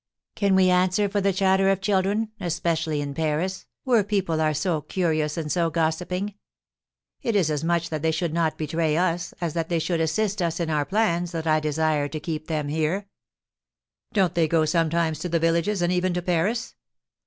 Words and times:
"Can 0.33 0.55
we 0.55 0.71
answer 0.71 1.07
for 1.07 1.21
the 1.21 1.31
chatter 1.31 1.69
of 1.69 1.79
children, 1.79 2.31
especially 2.39 3.01
in 3.01 3.13
Paris, 3.13 3.67
where 3.83 4.03
people 4.03 4.41
are 4.41 4.51
so 4.55 4.81
curious 4.81 5.37
and 5.37 5.51
so 5.51 5.69
gossiping? 5.69 6.33
It 7.21 7.35
is 7.35 7.51
as 7.51 7.63
much 7.63 7.91
that 7.91 8.01
they 8.01 8.09
should 8.09 8.33
not 8.33 8.57
betray 8.57 8.97
us, 8.97 9.35
as 9.41 9.53
that 9.53 9.69
they 9.69 9.77
should 9.77 10.01
assist 10.01 10.41
us 10.41 10.59
in 10.59 10.71
our 10.71 10.85
plans, 10.85 11.33
that 11.33 11.45
I 11.45 11.59
desire 11.59 12.07
to 12.07 12.19
keep 12.19 12.47
them 12.47 12.67
here." 12.67 13.09
"Don't 14.11 14.33
they 14.33 14.47
go 14.47 14.65
sometimes 14.65 15.19
to 15.19 15.29
the 15.29 15.37
villages, 15.37 15.83
and 15.83 15.93
even 15.93 16.15
to 16.15 16.23
Paris? 16.23 16.73